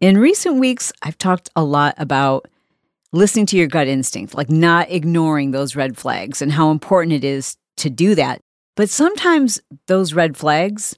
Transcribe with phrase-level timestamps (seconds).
[0.00, 2.46] In recent weeks, I've talked a lot about
[3.12, 7.24] listening to your gut instinct, like not ignoring those red flags and how important it
[7.24, 8.40] is to do that.
[8.76, 10.96] But sometimes those red flags,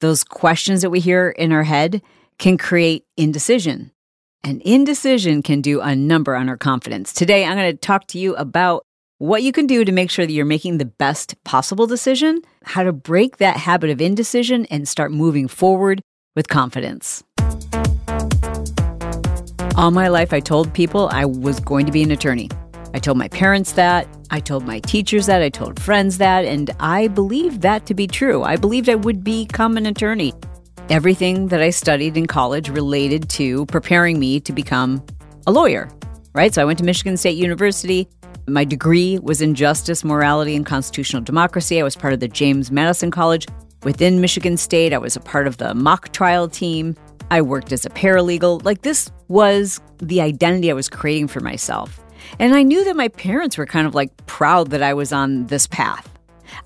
[0.00, 2.00] those questions that we hear in our head,
[2.38, 3.90] can create indecision.
[4.42, 7.12] And indecision can do a number on our confidence.
[7.12, 8.82] Today, I'm going to talk to you about
[9.18, 12.82] what you can do to make sure that you're making the best possible decision, how
[12.82, 16.00] to break that habit of indecision and start moving forward
[16.34, 17.24] with confidence.
[19.78, 22.50] All my life, I told people I was going to be an attorney.
[22.94, 24.08] I told my parents that.
[24.28, 25.40] I told my teachers that.
[25.40, 26.44] I told friends that.
[26.44, 28.42] And I believed that to be true.
[28.42, 30.34] I believed I would become an attorney.
[30.90, 35.00] Everything that I studied in college related to preparing me to become
[35.46, 35.88] a lawyer,
[36.34, 36.52] right?
[36.52, 38.08] So I went to Michigan State University.
[38.48, 41.78] My degree was in justice, morality, and constitutional democracy.
[41.78, 43.46] I was part of the James Madison College
[43.84, 44.92] within Michigan State.
[44.92, 46.96] I was a part of the mock trial team.
[47.30, 48.64] I worked as a paralegal.
[48.64, 52.02] Like, this was the identity I was creating for myself.
[52.38, 55.46] And I knew that my parents were kind of like proud that I was on
[55.46, 56.08] this path.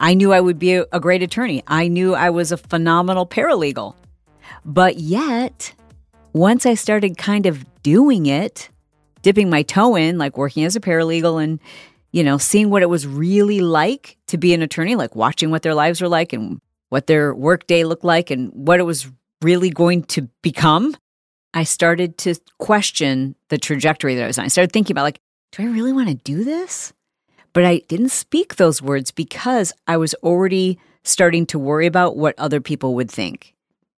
[0.00, 1.62] I knew I would be a great attorney.
[1.66, 3.94] I knew I was a phenomenal paralegal.
[4.64, 5.74] But yet,
[6.32, 8.70] once I started kind of doing it,
[9.22, 11.60] dipping my toe in, like working as a paralegal and,
[12.12, 15.62] you know, seeing what it was really like to be an attorney, like watching what
[15.62, 19.10] their lives were like and what their workday looked like and what it was
[19.42, 20.96] really going to become,
[21.54, 24.44] I started to question the trajectory that I was on.
[24.44, 25.20] I started thinking about, like,
[25.52, 26.92] do I really want to do this?
[27.52, 32.38] But I didn't speak those words because I was already starting to worry about what
[32.38, 33.54] other people would think.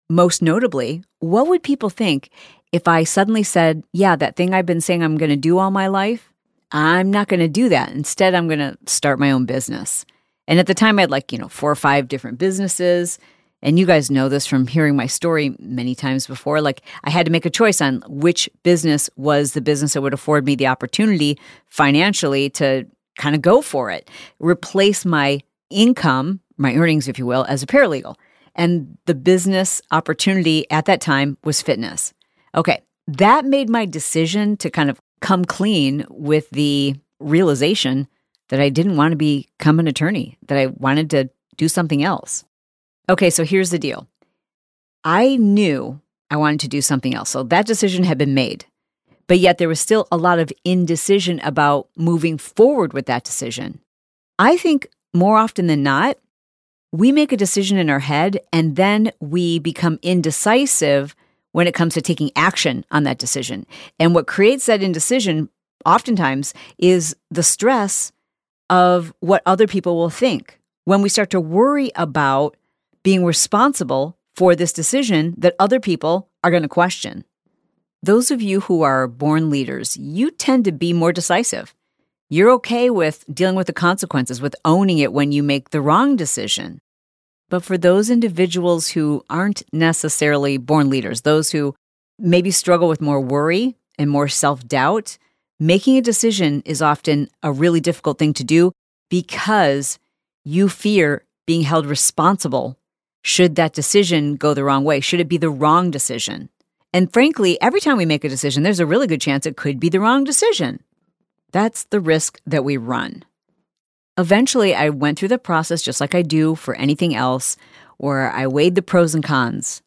[0.09, 2.29] Most notably, what would people think
[2.71, 5.71] if I suddenly said, Yeah, that thing I've been saying I'm going to do all
[5.71, 6.33] my life,
[6.71, 7.91] I'm not going to do that.
[7.91, 10.05] Instead, I'm going to start my own business.
[10.47, 13.19] And at the time, I had like, you know, four or five different businesses.
[13.63, 16.59] And you guys know this from hearing my story many times before.
[16.59, 20.13] Like, I had to make a choice on which business was the business that would
[20.13, 22.85] afford me the opportunity financially to
[23.17, 25.39] kind of go for it, replace my
[25.69, 28.15] income, my earnings, if you will, as a paralegal.
[28.53, 32.13] And the business opportunity at that time was fitness.
[32.53, 38.09] Okay, that made my decision to kind of come clean with the realization
[38.49, 42.43] that I didn't want to become an attorney, that I wanted to do something else.
[43.09, 44.07] Okay, so here's the deal
[45.03, 45.99] I knew
[46.29, 47.29] I wanted to do something else.
[47.29, 48.65] So that decision had been made.
[49.27, 53.79] But yet there was still a lot of indecision about moving forward with that decision.
[54.37, 56.17] I think more often than not,
[56.91, 61.15] we make a decision in our head and then we become indecisive
[61.51, 63.65] when it comes to taking action on that decision.
[63.99, 65.49] And what creates that indecision
[65.85, 68.11] oftentimes is the stress
[68.69, 70.59] of what other people will think.
[70.85, 72.57] When we start to worry about
[73.03, 77.23] being responsible for this decision that other people are going to question.
[78.01, 81.73] Those of you who are born leaders, you tend to be more decisive.
[82.29, 86.15] You're okay with dealing with the consequences, with owning it when you make the wrong
[86.15, 86.79] decision.
[87.49, 91.75] But for those individuals who aren't necessarily born leaders, those who
[92.17, 95.17] maybe struggle with more worry and more self doubt,
[95.59, 98.71] making a decision is often a really difficult thing to do
[99.09, 99.99] because
[100.43, 102.79] you fear being held responsible
[103.23, 104.99] should that decision go the wrong way?
[104.99, 106.49] Should it be the wrong decision?
[106.93, 109.79] And frankly, every time we make a decision, there's a really good chance it could
[109.79, 110.83] be the wrong decision.
[111.51, 113.23] That's the risk that we run.
[114.17, 117.57] Eventually, I went through the process just like I do for anything else,
[117.97, 119.81] where I weighed the pros and cons.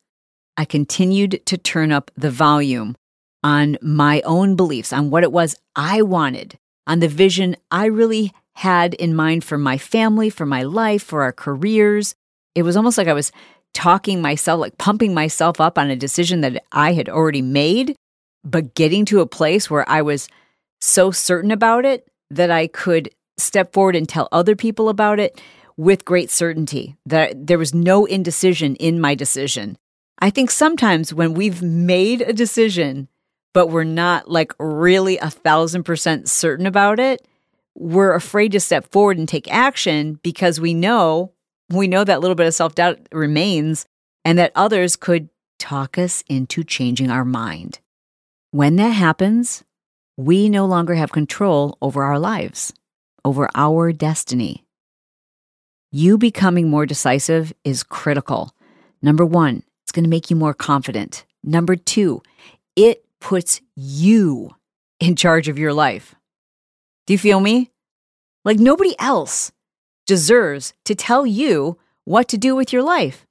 [0.57, 2.97] I continued to turn up the volume
[3.45, 8.33] on my own beliefs, on what it was I wanted, on the vision I really
[8.55, 12.15] had in mind for my family, for my life, for our careers,
[12.57, 13.31] it was almost like I was
[13.75, 17.95] talking myself, like pumping myself up on a decision that I had already made,
[18.43, 20.29] but getting to a place where I was
[20.81, 25.41] so certain about it that I could step forward and tell other people about it
[25.77, 29.77] with great certainty, that there was no indecision in my decision.
[30.19, 33.09] I think sometimes when we've made a decision,
[33.53, 37.29] but we're not like really a thousand percent certain about it,
[37.75, 41.33] we're afraid to step forward and take action because we know
[41.71, 43.87] we know that little bit of self doubt remains
[44.25, 45.29] and that others could
[45.59, 47.81] talk us into changing our mind.
[48.51, 49.65] When that happens,
[50.17, 52.73] we no longer have control over our lives,
[53.25, 54.65] over our destiny.
[55.93, 58.55] You becoming more decisive is critical.
[59.03, 61.25] Number one, it's going to make you more confident.
[61.45, 62.23] Number two,
[62.75, 64.55] it puts you
[65.01, 66.15] in charge of your life.
[67.07, 67.71] Do you feel me?
[68.45, 69.53] Like nobody else
[70.07, 73.27] deserves to tell you what to do with your life.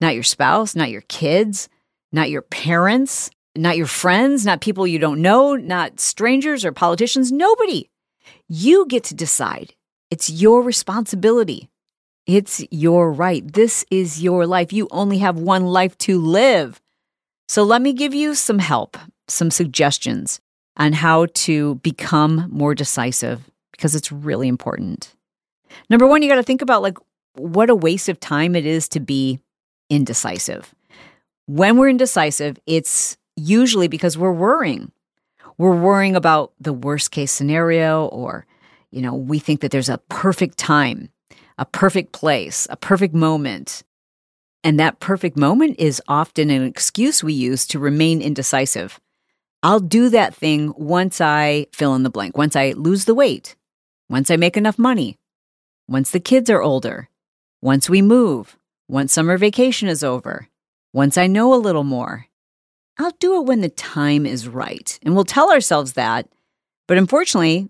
[0.00, 1.68] Not your spouse, not your kids,
[2.12, 7.32] not your parents, not your friends, not people you don't know, not strangers or politicians,
[7.32, 7.90] nobody.
[8.48, 9.74] You get to decide.
[10.10, 11.68] It's your responsibility.
[12.26, 13.50] It's your right.
[13.52, 14.72] This is your life.
[14.72, 16.80] You only have one life to live.
[17.48, 18.96] So let me give you some help,
[19.26, 20.40] some suggestions
[20.76, 25.14] on how to become more decisive because it's really important.
[25.90, 26.98] Number one, you got to think about like
[27.34, 29.40] what a waste of time it is to be
[29.90, 30.74] indecisive.
[31.46, 34.92] When we're indecisive, it's usually because we're worrying.
[35.56, 38.46] We're worrying about the worst case scenario, or,
[38.90, 41.08] you know, we think that there's a perfect time,
[41.56, 43.82] a perfect place, a perfect moment.
[44.62, 49.00] And that perfect moment is often an excuse we use to remain indecisive.
[49.62, 53.56] I'll do that thing once I fill in the blank, once I lose the weight,
[54.08, 55.16] once I make enough money,
[55.88, 57.08] once the kids are older,
[57.62, 58.56] once we move,
[58.88, 60.48] once summer vacation is over,
[60.92, 62.26] once I know a little more.
[62.98, 64.98] I'll do it when the time is right.
[65.02, 66.28] And we'll tell ourselves that.
[66.86, 67.68] But unfortunately,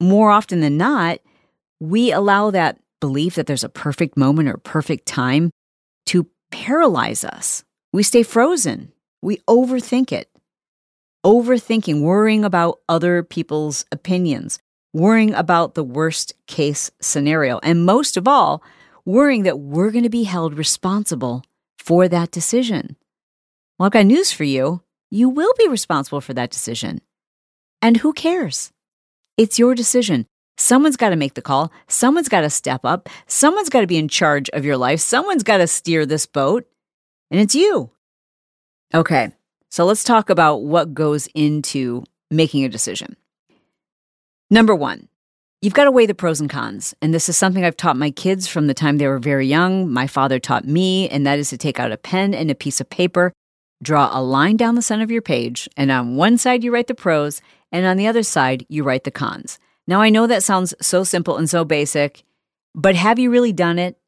[0.00, 1.20] more often than not,
[1.80, 5.50] we allow that belief that there's a perfect moment or perfect time
[6.06, 7.64] to paralyze us.
[7.92, 8.92] We stay frozen.
[9.22, 10.28] We overthink it.
[11.24, 14.58] Overthinking, worrying about other people's opinions,
[14.94, 18.62] worrying about the worst case scenario, and most of all,
[19.04, 21.44] worrying that we're going to be held responsible
[21.76, 22.96] for that decision.
[23.78, 24.82] Well, I've got news for you.
[25.10, 27.00] You will be responsible for that decision.
[27.82, 28.72] And who cares?
[29.36, 30.26] It's your decision.
[30.56, 31.72] Someone's got to make the call.
[31.88, 33.08] Someone's got to step up.
[33.26, 35.00] Someone's got to be in charge of your life.
[35.00, 36.66] Someone's got to steer this boat.
[37.30, 37.90] And it's you.
[38.94, 39.32] Okay,
[39.70, 43.16] so let's talk about what goes into making a decision.
[44.54, 45.08] Number one,
[45.62, 46.94] you've got to weigh the pros and cons.
[47.02, 49.90] And this is something I've taught my kids from the time they were very young.
[49.90, 52.80] My father taught me, and that is to take out a pen and a piece
[52.80, 53.32] of paper,
[53.82, 56.86] draw a line down the center of your page, and on one side you write
[56.86, 57.42] the pros,
[57.72, 59.58] and on the other side you write the cons.
[59.88, 62.22] Now, I know that sounds so simple and so basic,
[62.76, 63.98] but have you really done it?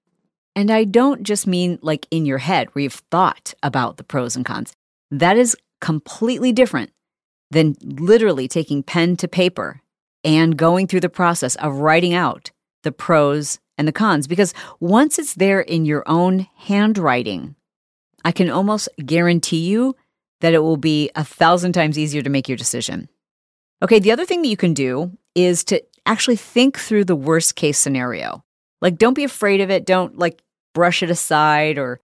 [0.55, 4.37] And I don't just mean like in your head where you've thought about the pros
[4.37, 4.75] and cons.
[5.11, 6.93] That is completely different
[7.51, 9.83] than literally taking pen to paper
[10.27, 12.51] and going through the process of writing out
[12.83, 14.27] the pros and the cons.
[14.27, 17.55] Because once it's there in your own handwriting,
[18.25, 19.95] I can almost guarantee you
[20.41, 23.09] that it will be a thousand times easier to make your decision.
[23.83, 27.55] Okay, the other thing that you can do is to actually think through the worst
[27.55, 28.45] case scenario.
[28.83, 29.87] Like, don't be afraid of it.
[29.87, 30.43] Don't like
[30.75, 32.01] brush it aside or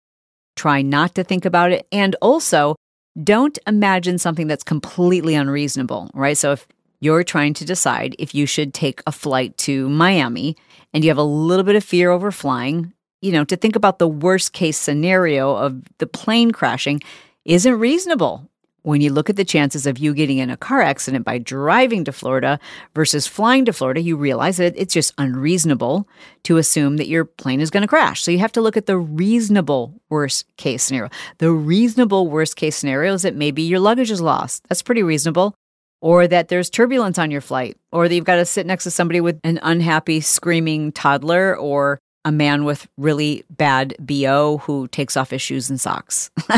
[0.57, 1.87] try not to think about it.
[1.91, 2.77] And also,
[3.23, 6.37] don't imagine something that's completely unreasonable, right?
[6.39, 6.67] So, if
[7.03, 10.57] you're trying to decide if you should take a flight to Miami
[10.95, 13.99] and you have a little bit of fear over flying, you know, to think about
[13.99, 17.01] the worst case scenario of the plane crashing
[17.45, 18.49] isn't reasonable
[18.83, 22.05] when you look at the chances of you getting in a car accident by driving
[22.05, 22.59] to Florida
[22.95, 26.09] versus flying to Florida, you realize that it's just unreasonable
[26.45, 28.23] to assume that your plane is going to crash.
[28.23, 31.11] So you have to look at the reasonable worst case scenario.
[31.39, 34.65] The reasonable worst case scenario is that maybe your luggage is lost.
[34.69, 35.55] That's pretty reasonable.
[36.03, 38.91] Or that there's turbulence on your flight, or that you've got to sit next to
[38.91, 45.17] somebody with an unhappy, screaming toddler, or a man with really bad BO who takes
[45.17, 46.31] off his shoes and socks.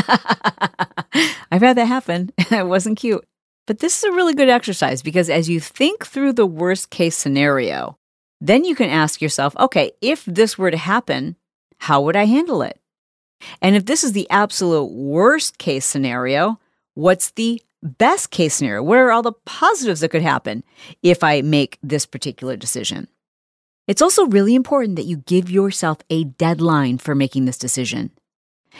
[1.51, 2.31] I've had that happen.
[2.37, 3.25] it wasn't cute.
[3.67, 7.17] But this is a really good exercise because as you think through the worst case
[7.17, 7.97] scenario,
[8.39, 11.35] then you can ask yourself, okay, if this were to happen,
[11.79, 12.79] how would I handle it?
[13.61, 16.59] And if this is the absolute worst case scenario,
[16.93, 18.83] what's the best case scenario?
[18.83, 20.63] What are all the positives that could happen
[21.03, 23.07] if I make this particular decision?
[23.87, 28.11] It's also really important that you give yourself a deadline for making this decision.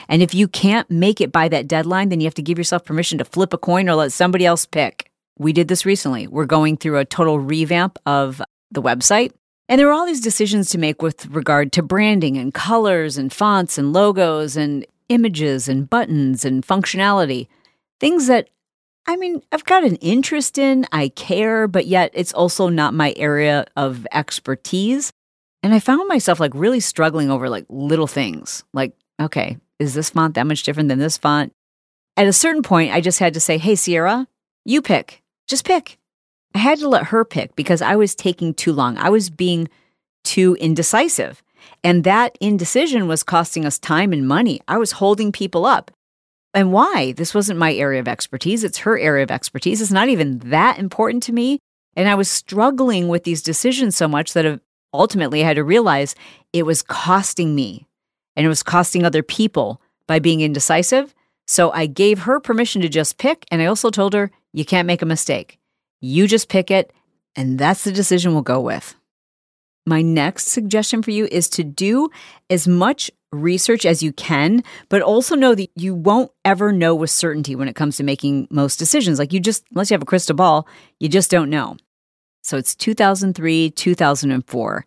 [0.09, 2.83] And if you can't make it by that deadline, then you have to give yourself
[2.83, 5.11] permission to flip a coin or let somebody else pick.
[5.37, 6.27] We did this recently.
[6.27, 9.31] We're going through a total revamp of the website.
[9.67, 13.31] And there are all these decisions to make with regard to branding and colors and
[13.31, 17.47] fonts and logos and images and buttons and functionality.
[17.99, 18.49] Things that
[19.07, 23.13] I mean, I've got an interest in, I care, but yet it's also not my
[23.17, 25.11] area of expertise.
[25.61, 28.63] And I found myself like really struggling over like little things.
[28.73, 31.53] Like, okay, is this font that much different than this font?
[32.17, 34.27] At a certain point, I just had to say, hey, Sierra,
[34.63, 35.21] you pick.
[35.47, 35.97] Just pick.
[36.53, 38.97] I had to let her pick because I was taking too long.
[38.97, 39.67] I was being
[40.23, 41.43] too indecisive.
[41.83, 44.61] And that indecision was costing us time and money.
[44.67, 45.91] I was holding people up.
[46.55, 47.11] And why?
[47.11, 48.63] This wasn't my area of expertise.
[48.63, 49.81] It's her area of expertise.
[49.81, 51.59] It's not even that important to me.
[51.97, 54.57] And I was struggling with these decisions so much that uh,
[54.93, 56.15] ultimately I had to realize
[56.53, 57.87] it was costing me
[58.35, 61.13] and it was costing other people by being indecisive.
[61.45, 63.45] So I gave her permission to just pick.
[63.51, 65.59] And I also told her, you can't make a mistake.
[65.99, 66.93] You just pick it,
[67.35, 68.95] and that's the decision we'll go with.
[69.85, 72.09] My next suggestion for you is to do
[72.49, 77.11] as much research as you can, but also know that you won't ever know with
[77.11, 79.19] certainty when it comes to making most decisions.
[79.19, 80.67] Like you just, unless you have a crystal ball,
[80.99, 81.77] you just don't know.
[82.41, 84.85] So it's 2003, 2004.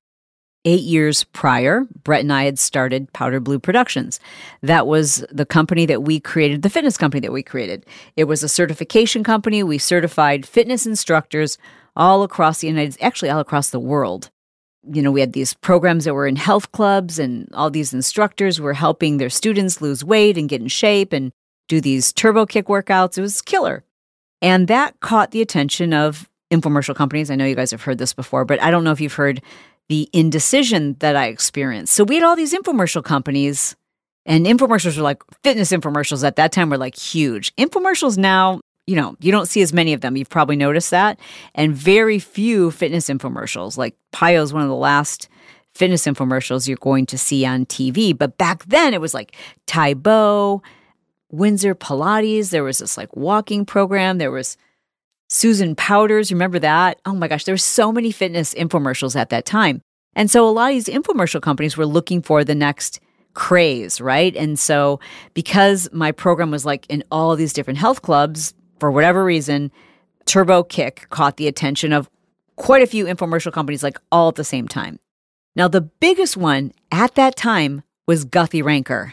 [0.65, 4.19] Eight years prior, Brett and I had started Powder Blue Productions.
[4.63, 7.87] That was the company that we created, the fitness company that we created.
[8.17, 9.63] It was a certification company.
[9.63, 11.57] We certified fitness instructors
[11.95, 14.31] all across the United States, actually all across the world
[14.93, 18.61] you know, we had these programs that were in health clubs, and all these instructors
[18.61, 21.33] were helping their students lose weight and get in shape and
[21.69, 23.19] do these turbo kick workouts.
[23.19, 23.85] It was killer.
[24.41, 27.31] And that caught the attention of infomercial companies.
[27.31, 29.43] I know you guys have heard this before, but I don't know if you've heard
[29.89, 31.95] the indecision that I experienced.
[31.95, 33.75] So we had all these infomercial companies,
[34.27, 37.55] and infomercials were like fitness infomercials at that time were like huge.
[37.57, 40.17] Infomercials now, you know, you don't see as many of them.
[40.17, 41.21] You've probably noticed that.
[41.55, 43.77] And very few fitness infomercials.
[43.77, 45.29] Like PiYo is one of the last
[45.75, 48.17] fitness infomercials you're going to see on TV.
[48.17, 50.63] But back then it was like Tae Bo,
[51.31, 52.49] Windsor Pilates.
[52.49, 54.17] There was this like walking program.
[54.17, 54.57] There was
[55.29, 56.33] Susan Powter's.
[56.33, 56.99] Remember that?
[57.05, 59.83] Oh my gosh, there were so many fitness infomercials at that time.
[60.15, 63.01] And so a lot of these infomercial companies were looking for the next
[63.35, 64.35] craze, right?
[64.35, 64.99] And so
[65.35, 69.71] because my program was like in all these different health clubs, for whatever reason,
[70.27, 72.11] Turbo Kick caught the attention of
[72.57, 74.99] quite a few infomercial companies, like all at the same time.
[75.57, 79.13] Now, the biggest one at that time was Guthy-Renker.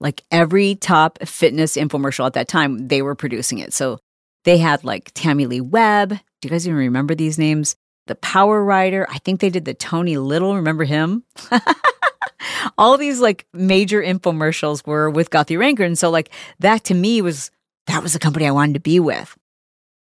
[0.00, 3.72] Like every top fitness infomercial at that time, they were producing it.
[3.72, 3.98] So
[4.44, 6.10] they had like Tamilee Webb.
[6.10, 7.76] Do you guys even remember these names?
[8.06, 9.06] The Power Rider.
[9.10, 10.56] I think they did the Tony Little.
[10.56, 11.24] Remember him?
[12.78, 15.84] All these like major infomercials were with Guthy-Renker.
[15.84, 17.50] And so, like, that to me was
[17.90, 19.36] that was the company I wanted to be with.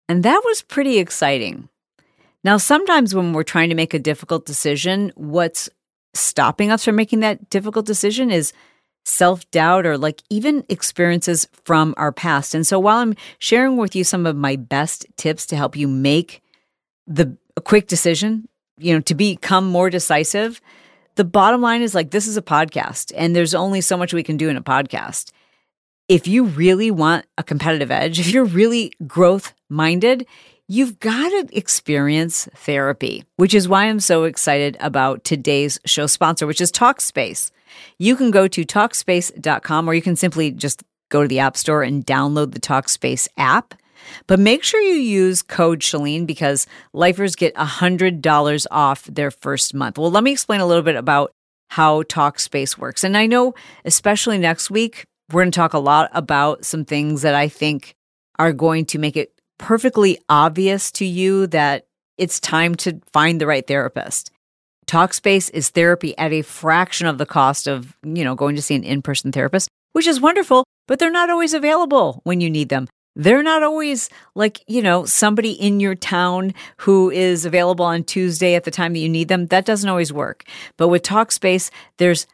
[0.08, 1.68] And that was pretty exciting.
[2.44, 5.70] Now, sometimes when we're trying to make a difficult decision, what's
[6.14, 8.54] stopping us from making that difficult decision is
[9.04, 12.56] self doubt or like even experiences from our past.
[12.56, 15.88] And so while I'm sharing with you some of my best tips to help you
[15.88, 16.42] make
[17.08, 20.62] the quick decision, you know, to become more decisive,
[21.16, 24.24] the bottom line is like this is a podcast and there's only so much we
[24.24, 25.32] can do in a podcast
[26.08, 30.28] if you really want a competitive edge, if you're really growth minded,
[30.68, 36.46] you've got to experience therapy, which is why I'm so excited about today's show sponsor,
[36.46, 37.52] which is Talkspace.
[37.98, 41.84] You can go to Talkspace.com or you can simply just go to the App Store
[41.84, 43.74] and download the Talkspace app.
[44.28, 49.98] But make sure you use code Chalene because lifers get $100 off their first month.
[49.98, 51.32] Well, let me explain a little bit about
[51.70, 53.04] how Talkspace works.
[53.04, 57.22] And I know, especially next week, we're going to talk a lot about some things
[57.24, 57.96] that I think
[58.38, 63.48] are going to make it perfectly obvious to you that it's time to find the
[63.48, 64.32] right therapist.
[64.88, 68.76] Talkspace is therapy at a fraction of the cost of, you know, going to see
[68.76, 72.88] an in-person therapist, which is wonderful, but they're not always available when you need them.
[73.16, 78.56] They're not always like, you know, somebody in your town who is available on Tuesday
[78.56, 79.48] at the time that you need them.
[79.48, 80.44] That doesn't always work.
[80.78, 82.28] But with Talkspace, there's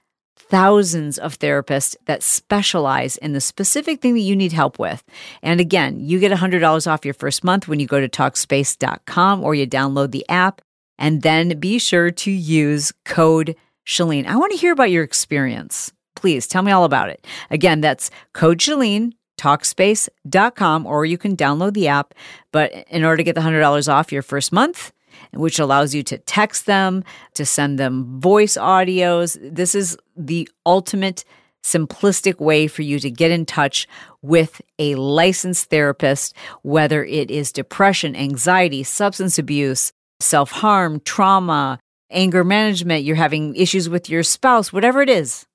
[0.52, 5.02] thousands of therapists that specialize in the specific thing that you need help with.
[5.42, 9.56] And again, you get $100 off your first month when you go to Talkspace.com or
[9.56, 10.62] you download the app.
[11.00, 13.56] And then be sure to use code
[13.88, 14.28] Chalene.
[14.28, 15.94] I want to hear about your experience.
[16.18, 17.26] Please tell me all about it.
[17.50, 22.14] Again, that's code Chalene, Talkspace.com, or you can download the app.
[22.52, 24.92] But in order to get the $100 off your first month,
[25.34, 27.04] which allows you to text them,
[27.34, 29.38] to send them voice audios.
[29.42, 31.24] This is the ultimate
[31.64, 33.88] simplistic way for you to get in touch
[34.22, 41.80] with a licensed therapist, whether it is depression, anxiety, substance abuse, self harm, trauma,
[42.12, 45.46] anger management, you're having issues with your spouse, whatever it is,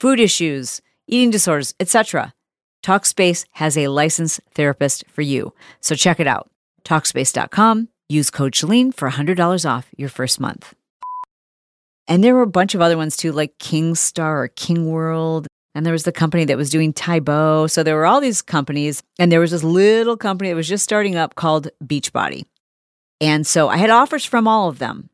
[0.00, 2.34] food issues, eating disorders, etc.
[2.82, 5.54] Talkspace has a licensed therapist for you.
[5.80, 6.50] So check it out.
[6.84, 10.74] Talkspace.com Use code Chalene for $100 off your first month.
[12.08, 15.46] And there were a bunch of other ones too, like Kingstar or King World.
[15.74, 17.66] And there was the company that was doing Tae Bo.
[17.66, 19.02] So there were all these companies.
[19.18, 22.44] And there was this little company that was just starting up called Beachbody.
[23.20, 25.08] And so I had offers from all of them.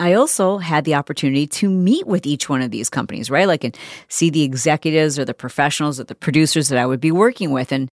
[0.00, 3.46] I also had the opportunity to meet with each one of these companies, right?
[3.46, 3.76] Like and
[4.08, 7.70] see the executives or the professionals or the producers that I would be working with.
[7.70, 7.90] And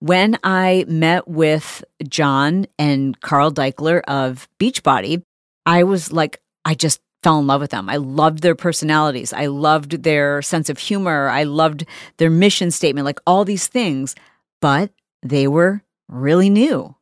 [0.00, 5.22] when I met with John and Carl Daikeler of Beachbody,
[5.66, 7.88] I was like, I just fell in love with them.
[7.88, 9.32] I loved their personalities.
[9.32, 11.28] I loved their sense of humor.
[11.28, 11.84] I loved
[12.18, 14.14] their mission statement, like all these things,
[14.60, 16.94] but they were really new.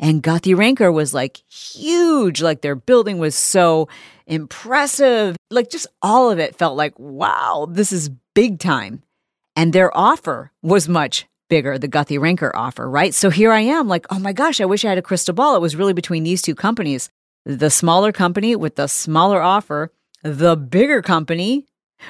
[0.00, 2.42] And Guthy-Renker was like huge.
[2.42, 3.88] Like their building was so
[4.26, 5.36] impressive.
[5.50, 9.02] Like just all of it felt like, wow, this is big time.
[9.54, 13.14] And their offer was much bigger, the Guthy-Renker offer, right?
[13.14, 15.56] So here I am, like, oh my gosh, I wish I had a crystal ball.
[15.56, 17.10] It was really between these two companies
[17.46, 19.92] the smaller company with the smaller offer,
[20.24, 21.64] the bigger company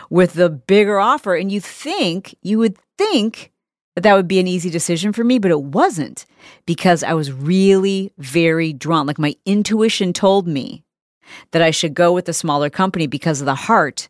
[0.09, 1.37] with the bigger offer.
[1.37, 3.53] And you think, you would think
[3.95, 6.25] that that would be an easy decision for me, but it wasn't
[6.65, 9.07] because I was really very drawn.
[9.07, 10.85] Like my intuition told me
[11.51, 14.09] that I should go with the smaller company because of the heart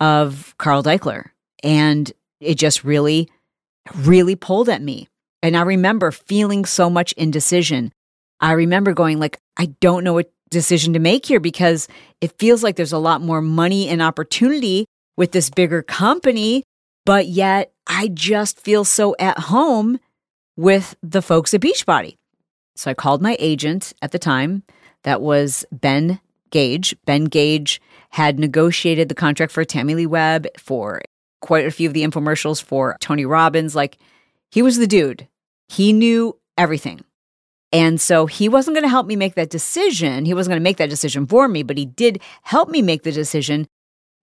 [0.00, 1.26] of Carl Daikeler.
[1.62, 3.30] And it just really,
[3.94, 5.08] really pulled at me.
[5.42, 7.92] And I remember feeling so much indecision.
[8.40, 11.88] I remember going like, I don't know what decision to make here because
[12.20, 16.62] it feels like there's a lot more money and opportunity with this bigger company,
[17.04, 19.98] but yet I just feel so at home
[20.56, 22.16] with the folks at Beachbody.
[22.76, 24.62] So I called my agent at the time.
[25.02, 26.96] That was Ben Gage.
[27.04, 31.00] Ben Gage had negotiated the contract for Tamilee Webb, for
[31.46, 33.74] quite a few of the infomercials for Tony Robbins.
[33.74, 33.98] Like
[34.50, 35.28] he was the dude.
[35.68, 37.04] He knew everything.
[37.72, 40.24] And so he wasn't going to help me make that decision.
[40.24, 43.02] He wasn't going to make that decision for me, but he did help me make
[43.02, 43.66] the decision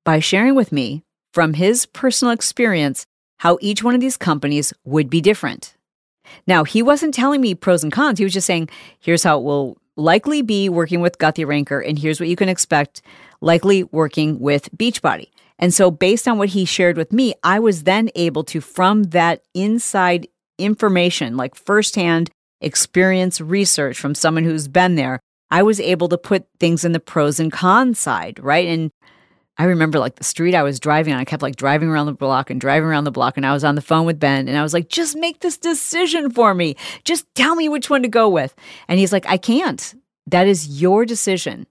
[0.05, 1.03] by sharing with me
[1.33, 3.05] from his personal experience
[3.37, 5.75] how each one of these companies would be different.
[6.47, 8.17] Now, he wasn't telling me pros and cons.
[8.17, 11.99] He was just saying, here's how it will likely be working with Guthy Renker, and
[11.99, 13.01] here's what you can expect
[13.41, 15.27] likely working with Beachbody.
[15.59, 19.03] And so, based on what he shared with me, I was then able to, from
[19.05, 22.29] that inside information, like firsthand
[22.61, 25.19] experience research from someone who's been there,
[25.51, 28.67] I was able to put things in the pros and cons side, right?
[28.67, 28.91] And
[29.57, 32.13] I remember like the street I was driving on, I kept like driving around the
[32.13, 33.37] block and driving around the block.
[33.37, 35.57] And I was on the phone with Ben and I was like, just make this
[35.57, 36.75] decision for me.
[37.03, 38.55] Just tell me which one to go with.
[38.87, 39.93] And he's like, I can't.
[40.25, 41.67] That is your decision.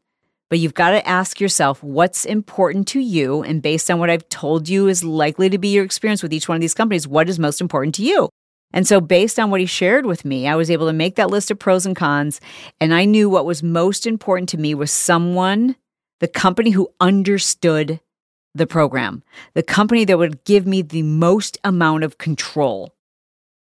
[0.52, 3.42] But you've got to ask yourself what's important to you.
[3.42, 6.46] And based on what I've told you is likely to be your experience with each
[6.46, 8.28] one of these companies, what is most important to you?
[8.70, 11.30] And so, based on what he shared with me, I was able to make that
[11.30, 12.38] list of pros and cons.
[12.82, 15.74] And I knew what was most important to me was someone,
[16.20, 17.98] the company who understood
[18.54, 19.22] the program,
[19.54, 22.94] the company that would give me the most amount of control.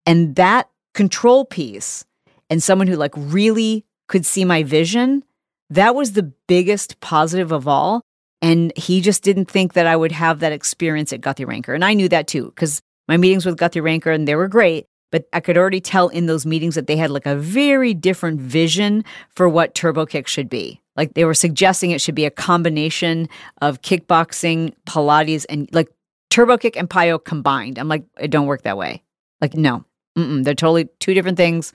[0.04, 2.04] And that control piece,
[2.50, 5.24] and someone who like really could see my vision,
[5.74, 8.02] that was the biggest positive of all.
[8.42, 11.74] And he just didn't think that I would have that experience at Guthy-Renker.
[11.74, 15.26] And I knew that too, because my meetings with Guthy-Renker, and they were great, but
[15.32, 19.04] I could already tell in those meetings that they had like a very different vision
[19.34, 20.80] for what Turbo Kick should be.
[20.96, 23.28] Like they were suggesting it should be a combination
[23.62, 25.88] of kickboxing, Pilates, and like
[26.30, 27.78] Turbo Kick and PiYo combined.
[27.78, 29.02] I'm like, it don't work that way.
[29.40, 29.84] Like, no,
[30.18, 30.44] Mm-mm.
[30.44, 31.72] they're totally two different things,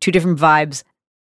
[0.00, 0.82] two different vibes.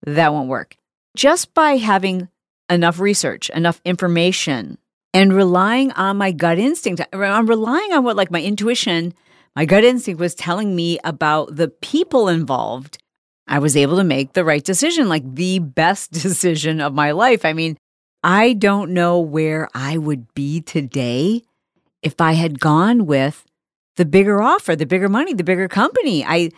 [0.04, 0.76] That won't work.
[1.16, 2.28] Just by having
[2.70, 4.78] enough research, enough information,
[5.12, 9.14] and relying on my gut instinct, I'm relying on what like my intuition
[9.54, 12.98] my gut instinct was telling me about the people involved.
[13.46, 17.44] I was able to make the right decision, like the best decision of my life.
[17.44, 17.76] I mean,
[18.22, 21.42] I don't know where I would be today
[22.02, 23.44] if I had gone with
[23.96, 26.24] the bigger offer, the bigger money, the bigger company.
[26.24, 26.50] I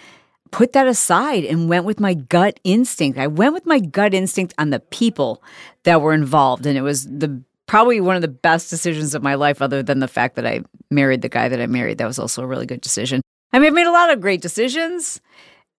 [0.55, 3.19] put that aside and went with my gut instinct.
[3.19, 5.43] I went with my gut instinct on the people
[5.83, 6.65] that were involved.
[6.65, 9.99] And it was the probably one of the best decisions of my life, other than
[9.99, 10.61] the fact that I
[10.93, 11.99] married the guy that I married.
[11.99, 13.21] That was also a really good decision.
[13.53, 15.21] I mean, I've made a lot of great decisions,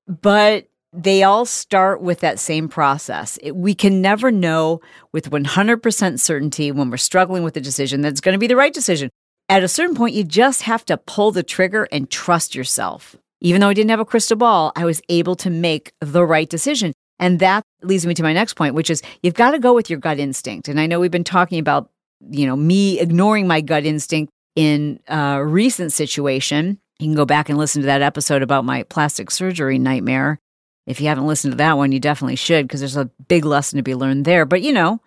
[0.08, 3.40] but they all start with that same process.
[3.42, 4.82] It, we can never know
[5.14, 8.58] with 100% certainty when we're struggling with a decision that it's going to be the
[8.58, 9.10] right decision.
[9.48, 13.16] At a certain point, you just have to pull the trigger and trust yourself.
[13.42, 16.50] Even though I didn't have a crystal ball, I was able to make the right
[16.50, 16.94] decision.
[17.20, 19.90] And that leads me to my next point, which is you've got to go with
[19.90, 20.68] your gut instinct.
[20.68, 21.90] And I know we've been talking about,
[22.30, 26.80] you know, me ignoring my gut instinct in a recent situation.
[27.00, 30.40] You can go back and listen to that episode about my plastic surgery nightmare.
[30.88, 33.78] If you haven't listened to that one, you definitely should because there's a big lesson
[33.78, 34.46] to be learned there.
[34.46, 35.02] But, you know,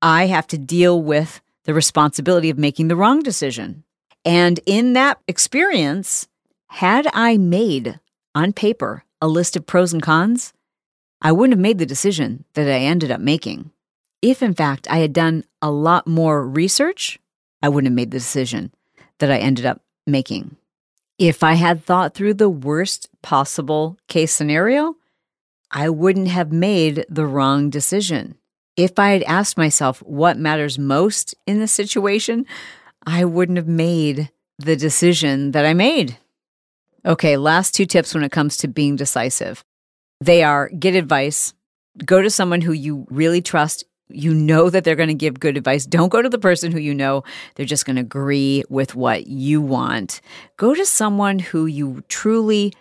[0.00, 3.84] I have to deal with the responsibility of making the wrong decision.
[4.24, 6.28] And in that experience,
[6.74, 8.00] had I made
[8.34, 10.52] on paper a list of pros and cons,
[11.22, 13.70] I wouldn't have made the decision that I ended up making.
[14.20, 17.20] If, in fact, I had done a lot more research,
[17.62, 18.72] I wouldn't have made the decision
[19.20, 20.56] that I ended up making.
[21.16, 24.96] If I had thought through the worst possible case scenario,
[25.70, 28.34] I wouldn't have made the wrong decision.
[28.76, 32.46] if I had asked myself what matters most in this situation,
[33.06, 36.18] I wouldn't have made the decision that I made.
[37.06, 39.62] Okay, last two tips when it comes to being decisive.
[40.20, 41.52] They are get advice,
[42.04, 43.84] go to someone who you really trust.
[44.08, 45.86] You know that they're going to give good advice.
[45.86, 49.26] Don't go to the person who you know they're just going to agree with what
[49.26, 50.20] you want.
[50.56, 52.72] Go to someone who you truly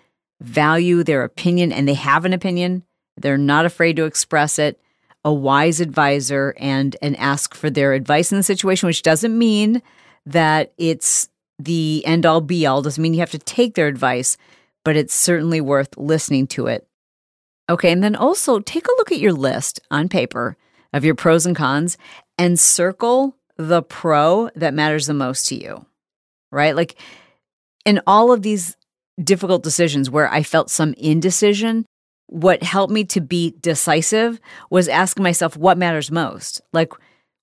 [0.42, 2.84] value their opinion and they have an opinion.
[3.18, 4.80] They're not afraid to express it.
[5.26, 9.82] A wise advisor and and ask for their advice in the situation, which doesn't mean
[10.26, 11.30] that it's
[11.64, 12.82] the end all be all.
[12.82, 14.38] Doesn't mean you have to take their advice,
[14.84, 16.88] but it's certainly worth listening to it.
[17.70, 20.58] Okay, and then also take a look at your list on paper
[20.92, 21.98] of your pros and cons
[22.38, 25.86] and circle the pro that matters the most to you,
[26.52, 26.76] right?
[26.76, 26.96] Like
[27.86, 28.76] in all of these
[29.22, 31.86] difficult decisions where I felt some indecision,
[32.28, 36.62] what helped me to be decisive was asking myself what matters most.
[36.74, 36.92] Like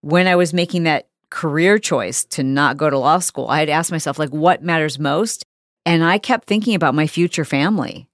[0.01, 3.69] when I was making that career choice to not go to law school, I had
[3.69, 5.45] asked myself, like, what matters most?
[5.87, 8.09] And I kept thinking about my future family.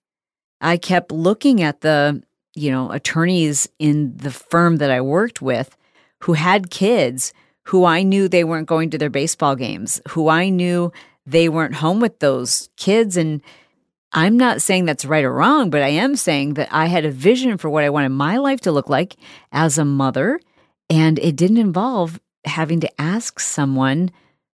[0.61, 2.23] I kept looking at the,
[2.55, 5.77] you know, attorneys in the firm that I worked with
[6.23, 7.33] who had kids
[7.67, 10.93] who I knew they weren't going to their baseball games, who I knew
[11.27, 13.17] they weren't home with those kids.
[13.17, 13.43] And
[14.13, 17.11] I'm not saying that's right or wrong, but I am saying that I had a
[17.11, 19.17] vision for what I wanted my life to look like
[19.51, 20.41] as a mother.
[20.89, 24.11] And it didn't involve having to ask someone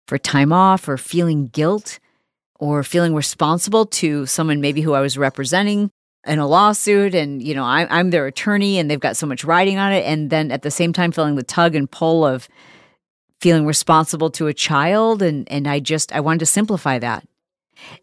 [0.06, 1.98] for time off or feeling guilt
[2.58, 5.90] or feeling responsible to someone maybe who I was representing
[6.26, 9.44] in a lawsuit and you know I, I'm their attorney and they've got so much
[9.44, 12.48] riding on it and then at the same time feeling the tug and pull of
[13.40, 17.26] feeling responsible to a child and and I just I wanted to simplify that.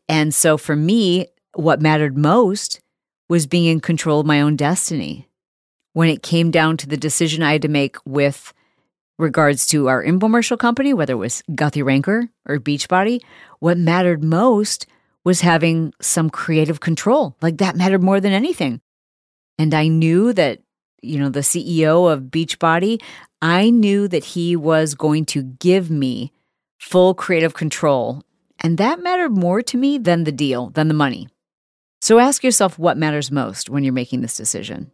[0.09, 2.81] And so for me what mattered most
[3.29, 5.27] was being in control of my own destiny.
[5.93, 8.53] When it came down to the decision I had to make with
[9.19, 13.19] regards to our infomercial company, whether it was Guthy-Renker or Beachbody,
[13.59, 14.87] what mattered most
[15.23, 17.35] was having some creative control.
[17.41, 18.81] Like that mattered more than anything.
[19.59, 20.61] And I knew that,
[21.01, 23.01] you know, the CEO of Beachbody,
[23.41, 26.31] I knew that he was going to give me
[26.79, 28.23] full creative control.
[28.59, 31.27] And that mattered more to me than the deal, than the money.
[32.01, 34.91] So ask yourself what matters most when you're making this decision.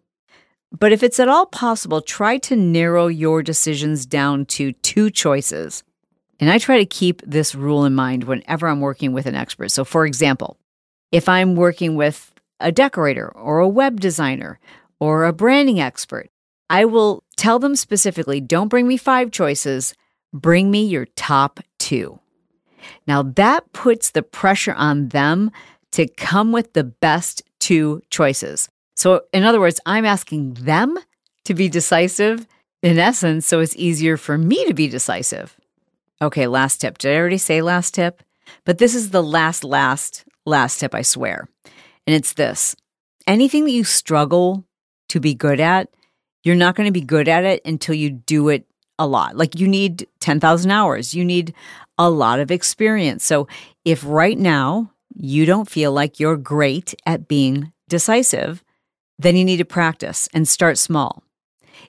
[0.77, 5.83] But if it's at all possible, try to narrow your decisions down to two choices.
[6.39, 9.69] And I try to keep this rule in mind whenever I'm working with an expert.
[9.69, 10.57] So, for example,
[11.11, 14.59] if I'm working with a decorator or a web designer
[14.99, 16.29] or a branding expert,
[16.69, 19.93] I will tell them specifically don't bring me five choices,
[20.33, 22.19] bring me your top two.
[23.07, 25.51] Now, that puts the pressure on them
[25.91, 28.67] to come with the best two choices.
[28.95, 30.97] So, in other words, I'm asking them
[31.43, 32.47] to be decisive
[32.81, 35.57] in essence, so it's easier for me to be decisive.
[36.21, 36.97] Okay, last tip.
[36.97, 38.23] Did I already say last tip?
[38.63, 41.47] But this is the last, last, last tip, I swear.
[42.07, 42.75] And it's this
[43.27, 44.65] anything that you struggle
[45.09, 45.89] to be good at,
[46.43, 48.65] you're not going to be good at it until you do it
[48.99, 49.35] a lot.
[49.35, 51.53] Like you need 10,000 hours, you need
[51.97, 53.25] a lot of experience.
[53.25, 53.47] So
[53.83, 58.63] if right now you don't feel like you're great at being decisive,
[59.17, 61.23] then you need to practice and start small.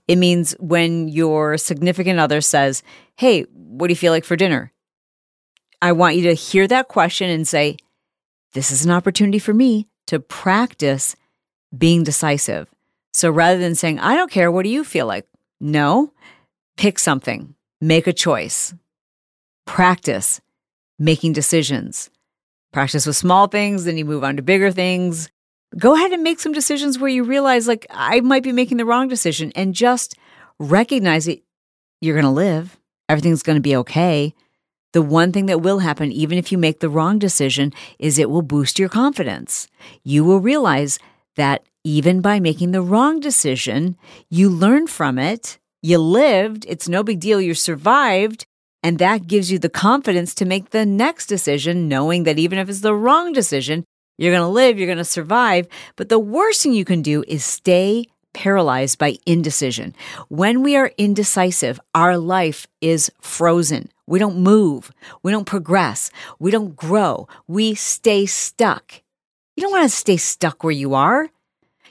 [0.09, 2.83] It means when your significant other says,
[3.17, 4.73] Hey, what do you feel like for dinner?
[5.83, 7.77] I want you to hear that question and say,
[8.53, 11.17] This is an opportunity for me to practice
[11.77, 12.69] being decisive.
[13.13, 15.27] So rather than saying, I don't care, what do you feel like?
[15.59, 16.13] No,
[16.77, 18.75] pick something, make a choice,
[19.67, 20.41] practice
[20.99, 22.11] making decisions.
[22.73, 25.31] Practice with small things, then you move on to bigger things
[25.79, 28.85] go ahead and make some decisions where you realize, like, I might be making the
[28.85, 30.15] wrong decision and just
[30.59, 31.43] recognize it.
[32.01, 34.35] You're going to live, everything's going to be okay.
[34.93, 38.31] The one thing that will happen, even if you make the wrong decision, is it
[38.31, 39.69] will boost your confidence.
[40.05, 40.99] You will realize
[41.37, 43.97] that even by making the wrong decision,
[44.31, 48.47] you learn from it, you lived, it's no big deal, you survived,
[48.83, 52.69] and that gives you the confidence to make the next decision, knowing that even if
[52.69, 53.85] it's the wrong decision,
[54.19, 55.67] you're going to live, you're going to survive.
[55.97, 59.95] But the worst thing you can do is stay paralyzed by indecision.
[60.29, 63.91] When we are indecisive, our life is frozen.
[64.07, 64.93] We don't move.
[65.23, 66.11] We don't progress.
[66.39, 67.29] We don't grow.
[67.49, 69.03] We stay stuck.
[69.57, 71.29] You don't want to stay stuck where you are.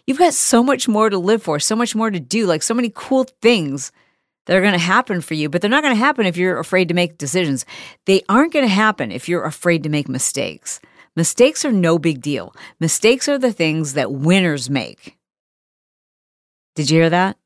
[0.06, 2.76] You've got so much more to live for, so much more to do, like so
[2.76, 3.92] many cool things
[4.46, 6.60] that are going to happen for you, but they're not going to happen if you're
[6.60, 7.66] afraid to make decisions.
[8.06, 10.80] They aren't going to happen if you're afraid to make mistakes.
[11.16, 12.54] Mistakes are no big deal.
[12.80, 15.18] Mistakes are the things that winners make.
[16.76, 17.38] Did you hear that?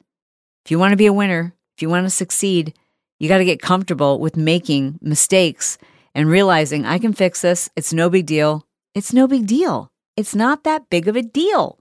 [0.65, 2.73] If you want to be a winner, if you want to succeed,
[3.19, 5.77] you got to get comfortable with making mistakes
[6.15, 7.69] and realizing I can fix this.
[7.75, 8.65] It's no big deal.
[8.95, 9.91] It's no big deal.
[10.17, 11.77] It's not that big of a deal.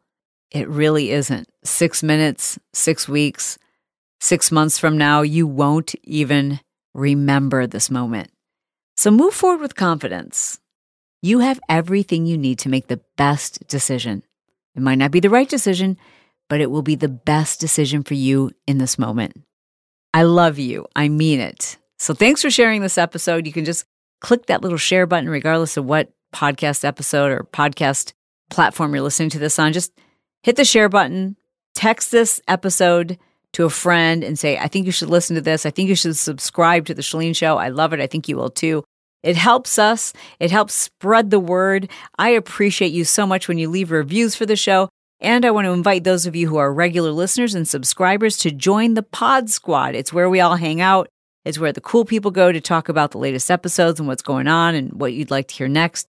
[0.51, 1.49] It really isn't.
[1.65, 3.59] Six minutes, six weeks,
[4.21, 6.61] six months from now, you won't even
[6.95, 8.31] remember this moment.
[8.97, 10.61] So move forward with confidence.
[11.21, 14.23] You have everything you need to make the best decision.
[14.77, 15.99] It might not be the right decision,
[16.49, 19.43] but it will be the best decision for you in this moment.
[20.15, 20.87] I love you.
[20.95, 21.77] I mean it.
[21.99, 23.47] So thanks for sharing this episode.
[23.47, 23.85] You can just
[24.21, 28.13] click that little share button, regardless of what podcast episode or podcast
[28.51, 29.73] platform you're listening to this on.
[29.73, 29.93] Just
[30.43, 31.37] hit the share button,
[31.75, 33.19] text this episode
[33.55, 35.67] to a friend and say, I think you should listen to this.
[35.67, 37.57] I think you should subscribe to The Chalene Show.
[37.57, 38.01] I love it.
[38.01, 38.85] I think you will too.
[39.23, 41.91] It helps us, it helps spread the word.
[42.19, 44.89] I appreciate you so much when you leave reviews for the show.
[45.21, 48.53] And I want to invite those of you who are regular listeners and subscribers to
[48.53, 49.97] join the Pod Squad.
[49.97, 51.09] It's where we all hang out.
[51.45, 54.47] It's where the cool people go to talk about the latest episodes and what's going
[54.47, 56.07] on and what you'd like to hear next.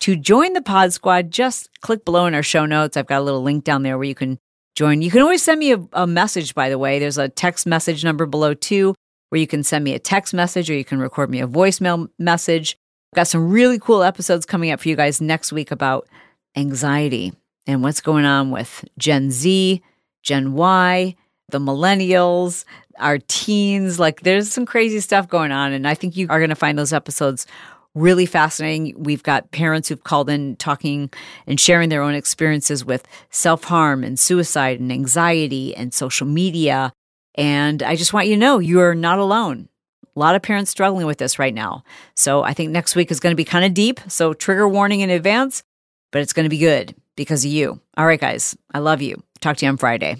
[0.00, 2.96] To join the Pod Squad, just click below in our show notes.
[2.96, 4.38] I've got a little link down there where you can
[4.76, 5.02] join.
[5.02, 6.98] You can always send me a, a message, by the way.
[6.98, 8.94] There's a text message number below too,
[9.32, 12.06] where you can send me a text message or you can record me a voicemail
[12.18, 12.76] message.
[13.12, 16.06] I've got some really cool episodes coming up for you guys next week about
[16.54, 17.32] anxiety
[17.66, 19.80] and what's going on with Gen Z,
[20.22, 21.16] Gen Y,
[21.48, 22.66] the millennials,
[22.98, 23.98] our teens.
[23.98, 25.72] Like there's some crazy stuff going on.
[25.72, 27.46] And I think you are going to find those episodes
[27.94, 29.02] really fascinating.
[29.02, 31.08] We've got parents who've called in talking
[31.46, 36.92] and sharing their own experiences with self harm and suicide and anxiety and social media.
[37.34, 39.68] And I just want you to know you're not alone.
[40.14, 41.84] A lot of parents struggling with this right now.
[42.14, 44.00] So I think next week is going to be kind of deep.
[44.08, 45.62] So trigger warning in advance,
[46.10, 47.80] but it's going to be good because of you.
[47.96, 49.22] All right, guys, I love you.
[49.40, 50.16] Talk to you on Friday.